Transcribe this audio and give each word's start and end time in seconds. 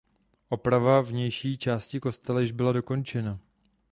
Oprava 0.49 1.01
vnější 1.01 1.57
části 1.57 1.99
kostela 1.99 2.41
již 2.41 2.51
byla 2.51 2.71
dokončena. 2.73 3.39